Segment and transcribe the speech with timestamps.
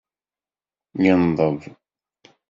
[1.03, 1.59] Yenḍeb.